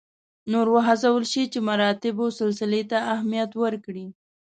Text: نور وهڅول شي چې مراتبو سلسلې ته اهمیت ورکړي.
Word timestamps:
نور 0.51 0.67
وهڅول 0.75 1.23
شي 1.31 1.43
چې 1.51 1.59
مراتبو 1.69 2.25
سلسلې 2.39 2.81
ته 2.91 2.97
اهمیت 3.13 3.51
ورکړي. 3.63 4.05